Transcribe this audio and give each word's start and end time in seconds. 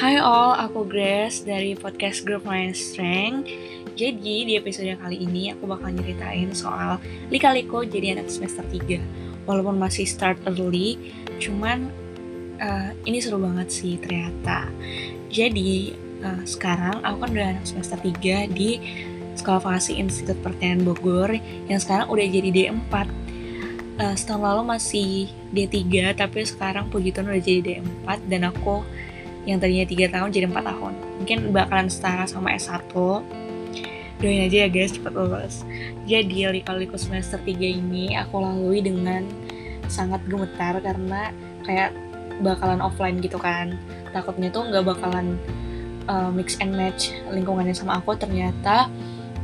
Hai 0.00 0.16
all, 0.16 0.56
aku 0.56 0.88
Grace 0.88 1.44
dari 1.44 1.76
podcast 1.76 2.24
Group 2.24 2.48
My 2.48 2.72
Strength. 2.72 3.52
Jadi 4.00 4.48
di 4.48 4.56
episode 4.56 4.96
kali 4.96 5.28
ini 5.28 5.52
aku 5.52 5.68
bakal 5.68 5.92
nyeritain 5.92 6.56
soal 6.56 6.96
lika-liku 7.28 7.84
jadi 7.84 8.16
anak 8.16 8.32
semester 8.32 8.64
3. 8.64 8.96
Walaupun 9.44 9.76
masih 9.76 10.08
start 10.08 10.40
early, 10.48 10.96
cuman 11.36 11.92
uh, 12.64 12.96
ini 13.04 13.20
seru 13.20 13.44
banget 13.44 13.68
sih 13.68 14.00
ternyata. 14.00 14.72
Jadi 15.28 15.92
uh, 16.24 16.48
sekarang 16.48 17.04
aku 17.04 17.16
kan 17.20 17.30
udah 17.36 17.48
anak 17.60 17.68
semester 17.68 18.00
3 18.00 18.56
di 18.56 18.80
Sekolah 19.36 19.60
Vokasi 19.60 20.00
Institut 20.00 20.40
Pertanian 20.40 20.80
Bogor 20.80 21.36
yang 21.68 21.76
sekarang 21.76 22.08
udah 22.08 22.24
jadi 22.24 22.48
D4. 22.48 23.04
Uh, 24.00 24.16
setahun 24.16 24.40
lalu 24.48 24.62
masih 24.64 25.28
D3 25.52 26.16
tapi 26.16 26.48
sekarang 26.48 26.88
puji 26.88 27.12
Tuhan 27.12 27.28
udah 27.28 27.44
jadi 27.44 27.84
D4 27.84 28.08
dan 28.32 28.48
aku 28.48 28.80
yang 29.50 29.58
tadinya 29.58 29.82
tiga 29.82 30.06
tahun 30.06 30.30
jadi 30.30 30.46
empat 30.46 30.64
tahun. 30.70 30.94
Mungkin 31.22 31.38
bakalan 31.50 31.90
setara 31.90 32.24
sama 32.30 32.54
S1 32.54 32.94
doain 34.20 34.44
aja 34.44 34.68
ya 34.68 34.68
guys 34.68 34.92
cepat 34.92 35.16
lulus 35.16 35.64
jadi 36.04 36.52
liku 36.60 37.00
semester 37.00 37.40
3 37.40 37.56
ini 37.56 38.12
aku 38.20 38.36
lalui 38.36 38.84
dengan 38.84 39.24
sangat 39.90 40.22
gemetar 40.26 40.76
karena 40.84 41.34
kayak 41.62 41.94
bakalan 42.42 42.82
offline 42.82 43.22
gitu 43.22 43.36
kan. 43.36 43.78
Takutnya 44.10 44.50
tuh 44.50 44.66
nggak 44.70 44.84
bakalan 44.86 45.38
uh, 46.10 46.34
mix 46.34 46.58
and 46.58 46.74
match 46.74 47.14
lingkungannya 47.30 47.74
sama 47.76 48.02
aku. 48.02 48.18
Ternyata 48.18 48.90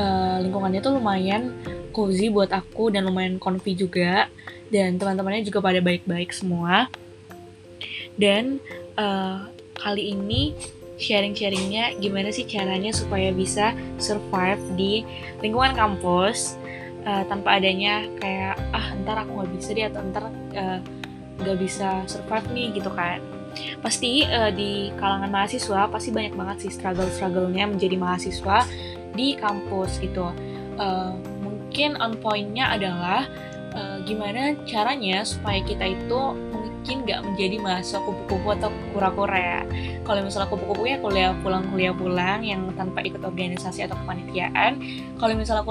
uh, 0.00 0.36
lingkungannya 0.40 0.80
tuh 0.80 0.96
lumayan 0.96 1.52
cozy 1.92 2.32
buat 2.32 2.48
aku 2.52 2.92
dan 2.92 3.04
lumayan 3.04 3.36
comfy 3.36 3.76
juga. 3.76 4.32
Dan 4.72 4.96
teman-temannya 4.96 5.44
juga 5.44 5.60
pada 5.60 5.84
baik-baik 5.84 6.32
semua. 6.32 6.88
Dan 8.16 8.62
uh, 8.96 9.52
kali 9.78 10.14
ini 10.14 10.54
sharing-sharingnya 10.94 11.98
gimana 11.98 12.30
sih 12.30 12.46
caranya 12.46 12.94
supaya 12.94 13.34
bisa 13.34 13.74
survive 13.98 14.62
di 14.78 15.02
lingkungan 15.42 15.74
kampus 15.74 16.54
uh, 17.02 17.26
tanpa 17.26 17.58
adanya 17.58 18.06
kayak 18.22 18.54
ah 18.70 18.94
ntar 19.02 19.26
aku 19.26 19.42
nggak 19.42 19.50
bisa 19.58 19.70
deh 19.74 19.86
atau 19.90 20.00
ntar 20.14 20.24
uh, 20.30 20.78
nggak 21.42 21.58
bisa 21.58 22.02
survive 22.06 22.46
nih 22.54 22.68
gitu 22.78 22.90
kan. 22.94 23.18
Pasti 23.82 24.26
uh, 24.26 24.50
di 24.50 24.90
kalangan 24.98 25.30
mahasiswa 25.30 25.86
pasti 25.90 26.10
banyak 26.10 26.34
banget 26.34 26.56
sih 26.66 26.72
struggle-strugglenya 26.74 27.70
menjadi 27.70 27.96
mahasiswa 27.98 28.66
di 29.14 29.38
kampus 29.38 29.98
gitu. 30.02 30.30
Uh, 30.74 31.14
mungkin 31.42 31.98
on 31.98 32.18
pointnya 32.18 32.70
adalah 32.70 33.26
uh, 33.74 33.98
gimana 34.06 34.54
caranya 34.66 35.22
supaya 35.26 35.62
kita 35.62 35.90
itu 35.90 36.20
mungkin 36.84 37.08
nggak 37.08 37.20
menjadi 37.24 37.56
mahasiswa 37.64 38.04
kupu-kupu 38.04 38.60
atau 38.60 38.68
kura-kura 38.92 39.40
ya. 39.40 39.60
Kalau 40.04 40.20
misalnya 40.20 40.52
kupu-kupu 40.52 40.84
ya 40.84 41.00
kuliah 41.00 41.32
pulang 41.40 41.64
kuliah 41.72 41.96
pulang 41.96 42.44
yang 42.44 42.60
tanpa 42.76 43.00
ikut 43.00 43.24
organisasi 43.24 43.88
atau 43.88 43.96
kepanitiaan. 44.04 44.84
Kalau 45.16 45.32
misalnya 45.32 45.64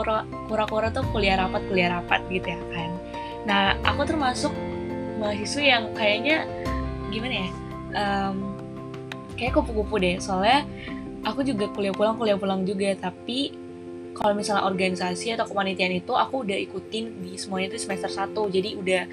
kura-kura 0.50 0.89
tuh 0.89 1.06
kuliah 1.14 1.38
rapat 1.38 1.61
kuliah 1.69 2.02
rapat 2.02 2.25
gitu 2.34 2.50
ya 2.50 2.58
kan. 2.73 2.89
Nah 3.45 3.78
aku 3.86 4.09
termasuk 4.09 4.50
mahasiswa 5.22 5.61
yang 5.61 5.94
kayaknya 5.94 6.50
gimana 7.14 7.36
ya? 7.45 7.50
Um, 7.94 8.58
kayak 9.38 9.53
kupu-kupu 9.53 10.02
deh. 10.02 10.17
Soalnya 10.17 10.66
aku 11.30 11.45
juga 11.45 11.69
kuliah 11.78 11.94
pulang 11.94 12.17
kuliah 12.17 12.41
pulang 12.41 12.66
juga 12.66 12.89
tapi 12.97 13.53
kalau 14.17 14.34
misalnya 14.34 14.66
organisasi 14.66 15.38
atau 15.38 15.45
kepanitiaan 15.45 15.94
itu 15.94 16.17
aku 16.17 16.41
udah 16.41 16.58
ikutin 16.58 17.22
di 17.22 17.38
semuanya 17.38 17.78
itu 17.78 17.86
semester 17.86 18.09
1 18.09 18.34
jadi 18.50 18.69
udah 18.81 19.03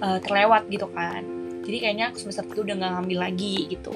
uh, 0.00 0.18
terlewat 0.24 0.64
gitu 0.72 0.88
kan 0.96 1.41
jadi 1.62 1.76
kayaknya 1.78 2.06
semester 2.18 2.44
itu 2.46 2.62
udah 2.66 2.74
nggak 2.78 2.92
ngambil 2.98 3.18
lagi 3.22 3.56
gitu. 3.70 3.94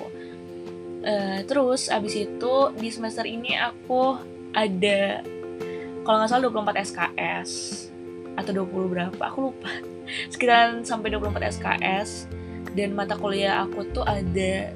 Uh, 1.06 1.38
terus 1.46 1.86
abis 1.86 2.26
itu 2.26 2.54
di 2.74 2.88
semester 2.90 3.22
ini 3.22 3.54
aku 3.54 4.18
ada 4.54 5.22
kalau 6.02 6.22
nggak 6.22 6.30
salah 6.30 6.50
24 6.50 6.82
SKS 6.86 7.50
atau 8.38 8.50
20 8.62 8.92
berapa 8.92 9.22
aku 9.26 9.50
lupa. 9.50 9.70
Sekitaran 10.32 10.86
sampai 10.86 11.10
24 11.14 11.58
SKS 11.58 12.30
dan 12.78 12.94
mata 12.94 13.18
kuliah 13.18 13.66
aku 13.66 13.82
tuh 13.90 14.06
ada 14.06 14.70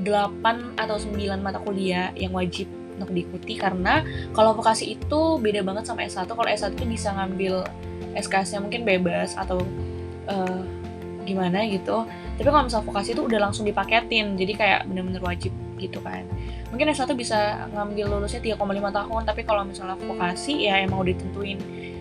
8 0.00 0.80
atau 0.80 0.96
9 0.96 1.18
mata 1.42 1.58
kuliah 1.60 2.14
yang 2.14 2.32
wajib 2.32 2.70
untuk 2.94 3.10
diikuti. 3.10 3.58
Karena 3.58 4.06
kalau 4.36 4.54
vokasi 4.54 4.94
itu 4.94 5.20
beda 5.42 5.66
banget 5.66 5.90
sama 5.90 6.06
S1 6.06 6.30
kalau 6.30 6.46
S1 6.46 6.78
itu 6.78 6.84
bisa 6.86 7.10
ngambil 7.16 7.66
SKS-nya 8.14 8.60
mungkin 8.62 8.82
bebas 8.86 9.34
atau 9.34 9.62
uh, 10.30 10.62
gimana 11.24 11.64
gitu. 11.68 12.06
Tapi 12.36 12.48
kalau 12.48 12.64
misalnya 12.66 12.86
vokasi 12.88 13.08
itu 13.12 13.22
udah 13.24 13.38
langsung 13.40 13.64
dipaketin 13.68 14.34
jadi 14.36 14.52
kayak 14.56 14.80
bener-bener 14.88 15.22
wajib 15.22 15.52
gitu 15.80 15.98
kan. 16.04 16.24
Mungkin 16.70 16.92
S1 16.92 17.10
bisa 17.16 17.66
ngambil 17.72 18.20
lulusnya 18.20 18.40
3,5 18.40 18.60
tahun 18.68 19.22
tapi 19.24 19.40
kalau 19.44 19.62
misalnya 19.64 19.96
vokasi 19.96 20.68
ya 20.68 20.80
emang 20.80 21.04
udah 21.04 21.12
ditentuin. 21.12 21.58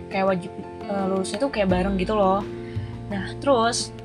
Kayak 0.09 0.25
wajib 0.35 0.52
uh, 0.90 1.06
lulusnya 1.12 1.38
tuh 1.40 1.50
kayak 1.52 1.69
bareng 1.72 1.96
gitu 2.00 2.13
loh. 2.16 2.44
Nah 3.09 3.34
terus 3.40 3.96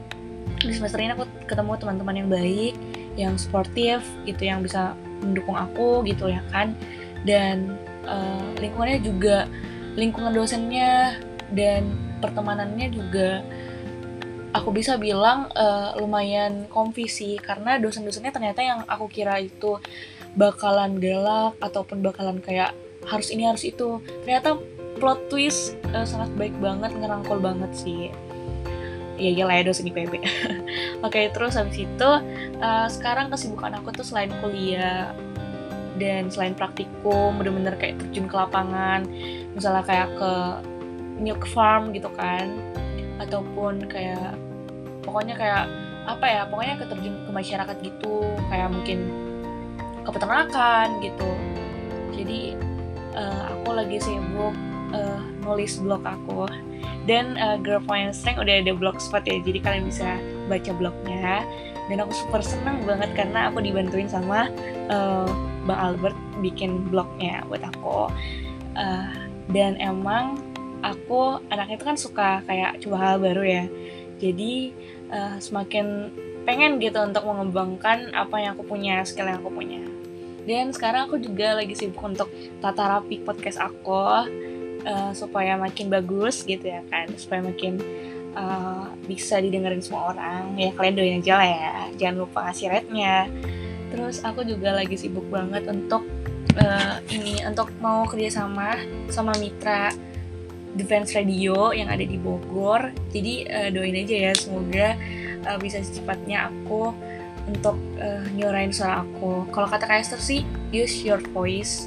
di 0.60 0.72
semester 0.72 1.00
ini 1.02 1.12
aku 1.12 1.28
ketemu 1.44 1.76
teman-teman 1.76 2.14
yang 2.16 2.28
baik 2.30 2.74
yang 3.14 3.34
sportif 3.38 4.02
gitu 4.26 4.42
yang 4.42 4.62
bisa 4.62 4.98
mendukung 5.22 5.54
aku 5.54 6.02
gitu 6.06 6.30
ya 6.30 6.42
kan. 6.50 6.74
Dan 7.24 7.78
uh, 8.04 8.52
lingkungannya 8.60 9.00
juga 9.00 9.48
lingkungan 9.94 10.34
dosennya 10.34 11.18
dan 11.54 11.94
pertemanannya 12.18 12.90
juga 12.90 13.44
aku 14.54 14.70
bisa 14.70 14.94
bilang 14.94 15.50
uh, 15.58 15.98
lumayan 15.98 16.70
comfy 16.70 17.10
sih 17.10 17.34
karena 17.42 17.76
dosen-dosennya 17.82 18.30
ternyata 18.30 18.62
yang 18.62 18.86
aku 18.86 19.10
kira 19.10 19.42
itu 19.42 19.82
bakalan 20.38 21.02
galak 21.02 21.58
ataupun 21.58 22.00
bakalan 22.00 22.38
kayak 22.38 22.70
harus 23.04 23.28
ini 23.34 23.50
harus 23.50 23.66
itu. 23.66 23.98
Ternyata 24.22 24.56
plot 25.02 25.26
twist 25.26 25.74
uh, 25.90 26.06
sangat 26.06 26.30
baik 26.38 26.54
banget 26.62 26.94
ngerangkul 26.94 27.42
banget 27.42 27.74
sih. 27.74 28.14
Ya 29.14 29.30
iyalah 29.30 29.62
ya 29.62 29.70
dosen 29.70 29.86
IPB 29.86 30.10
oke 30.18 30.26
okay, 31.06 31.30
terus 31.30 31.54
habis 31.54 31.78
itu 31.86 32.10
uh, 32.58 32.88
sekarang 32.90 33.30
kesibukan 33.30 33.78
aku 33.78 33.94
tuh 33.94 34.02
selain 34.02 34.26
kuliah 34.42 35.14
dan 36.02 36.26
selain 36.34 36.58
praktikum 36.58 37.38
bener-bener 37.38 37.78
kayak 37.78 38.02
terjun 38.02 38.26
ke 38.26 38.34
lapangan 38.34 39.06
misalnya 39.54 39.86
kayak 39.86 40.10
ke 40.18 40.32
milk 41.22 41.46
farm 41.54 41.94
gitu 41.94 42.10
kan 42.18 42.50
ataupun 43.22 43.86
kayak 43.86 44.34
pokoknya 45.14 45.38
kayak 45.38 45.64
apa 46.10 46.26
ya 46.26 46.42
pokoknya 46.50 46.74
keterjun 46.82 47.14
ke 47.22 47.30
masyarakat 47.30 47.76
gitu 47.86 48.26
kayak 48.50 48.66
mungkin 48.74 48.98
ke 50.02 50.10
peternakan 50.10 50.98
gitu. 50.98 51.30
Jadi 52.18 52.58
uh, 53.14 53.54
aku 53.54 53.78
lagi 53.78 54.02
sibuk 54.02 54.50
uh, 54.90 55.22
nulis 55.46 55.78
blog 55.78 56.02
aku. 56.02 56.50
Dan 57.04 57.36
uh, 57.38 57.60
Girl 57.60 57.84
Point 57.84 58.16
Strength 58.16 58.42
udah 58.42 58.64
ada 58.64 58.72
blogspot 58.74 59.22
ya 59.28 59.38
jadi 59.38 59.62
kalian 59.62 59.86
bisa 59.86 60.18
baca 60.50 60.74
blognya. 60.74 61.46
Dan 61.86 62.00
aku 62.02 62.16
super 62.16 62.40
seneng 62.42 62.82
banget 62.82 63.14
karena 63.14 63.52
aku 63.52 63.62
dibantuin 63.62 64.10
sama 64.10 64.50
uh, 64.90 65.30
Bang 65.68 65.78
Albert 65.78 66.18
bikin 66.42 66.90
blognya 66.90 67.46
buat 67.46 67.62
aku. 67.62 68.10
Uh, 68.74 69.14
dan 69.54 69.78
emang 69.78 70.42
aku 70.82 71.38
anaknya 71.52 71.76
itu 71.80 71.86
kan 71.86 71.96
suka 71.96 72.28
kayak 72.48 72.82
coba 72.82 72.96
hal 72.98 73.16
baru 73.20 73.44
ya. 73.44 73.64
Jadi 74.16 74.72
uh, 75.14 75.36
semakin 75.38 76.10
pengen 76.44 76.76
gitu 76.82 76.98
untuk 77.00 77.24
mengembangkan 77.24 78.12
apa 78.12 78.36
yang 78.42 78.58
aku 78.58 78.66
punya 78.66 79.06
skill 79.06 79.30
yang 79.30 79.38
aku 79.40 79.54
punya. 79.54 79.80
Dan 80.44 80.76
sekarang 80.76 81.08
aku 81.08 81.16
juga 81.22 81.56
lagi 81.56 81.72
sibuk 81.72 82.04
untuk 82.04 82.28
tata 82.60 82.98
rapi 82.98 83.24
podcast 83.24 83.62
aku 83.62 84.28
uh, 84.84 85.12
supaya 85.16 85.56
makin 85.56 85.88
bagus 85.88 86.44
gitu 86.44 86.68
ya 86.68 86.84
kan. 86.92 87.08
Supaya 87.16 87.40
makin 87.40 87.80
uh, 88.36 88.92
bisa 89.08 89.40
didengarin 89.40 89.80
semua 89.80 90.12
orang. 90.12 90.52
Ya 90.60 90.68
kalian 90.76 90.94
doain 91.00 91.20
aja 91.24 91.34
lah 91.40 91.48
ya. 91.48 91.72
Jangan 91.96 92.16
lupa 92.28 92.38
kasih 92.52 92.68
rate-nya. 92.76 93.30
Terus 93.88 94.20
aku 94.20 94.44
juga 94.44 94.76
lagi 94.76 95.00
sibuk 95.00 95.24
banget 95.32 95.64
untuk 95.64 96.04
uh, 96.60 97.00
ini 97.08 97.40
untuk 97.48 97.72
mau 97.80 98.04
kerjasama 98.04 98.76
sama 99.08 99.32
mitra 99.40 99.96
Defense 100.74 101.14
Radio 101.14 101.70
yang 101.70 101.88
ada 101.88 102.02
di 102.02 102.18
Bogor. 102.18 102.90
Jadi 103.14 103.46
uh, 103.46 103.70
doain 103.70 103.94
aja 103.94 104.30
ya 104.30 104.32
semoga 104.34 104.98
uh, 105.46 105.58
bisa 105.58 105.80
secepatnya 105.80 106.50
aku 106.50 106.90
untuk 107.46 107.78
uh, 108.02 108.26
nyuarain 108.34 108.74
suara 108.74 109.06
aku. 109.06 109.46
Kalau 109.54 109.70
kata 109.70 109.84
Kak 109.86 110.02
Esther 110.02 110.20
sih 110.20 110.42
use 110.74 111.06
your 111.06 111.22
voice. 111.32 111.86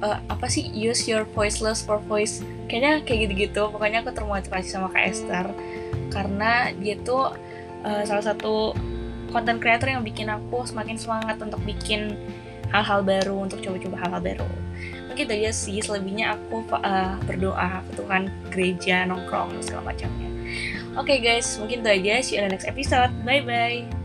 Uh, 0.00 0.20
apa 0.28 0.48
sih 0.48 0.64
use 0.72 1.04
your 1.06 1.28
voiceless 1.36 1.84
for 1.84 2.00
voice? 2.08 2.40
Kayaknya 2.66 2.92
kayak 3.04 3.18
gitu-gitu. 3.28 3.62
Pokoknya 3.68 4.00
aku 4.00 4.16
termotivasi 4.16 4.68
sama 4.72 4.88
Kak 4.88 5.04
Esther 5.04 5.46
karena 6.08 6.72
dia 6.78 6.96
tuh 7.04 7.36
uh, 7.84 8.02
salah 8.08 8.24
satu 8.24 8.72
konten 9.34 9.58
creator 9.58 9.90
yang 9.90 10.06
bikin 10.06 10.30
aku 10.30 10.62
semakin 10.62 10.94
semangat 10.94 11.42
untuk 11.42 11.58
bikin 11.66 12.14
hal-hal 12.70 13.02
baru, 13.02 13.34
untuk 13.46 13.58
coba-coba 13.62 13.96
hal-hal 14.06 14.22
baru 14.22 14.63
gitu 15.14 15.30
aja 15.30 15.50
sih 15.54 15.78
selebihnya 15.78 16.34
aku 16.34 16.66
uh, 16.74 17.14
berdoa 17.22 17.80
ke 17.86 17.92
Tuhan 18.02 18.22
gereja 18.50 19.06
nongkrong 19.06 19.54
segala 19.62 19.94
macamnya. 19.94 20.30
Oke 20.94 21.18
okay, 21.18 21.18
guys 21.22 21.58
mungkin 21.58 21.86
itu 21.86 21.90
aja. 21.90 22.14
See 22.22 22.34
you 22.34 22.42
in 22.42 22.50
the 22.50 22.52
next 22.54 22.66
episode. 22.66 23.14
Bye 23.22 23.42
bye 23.42 24.03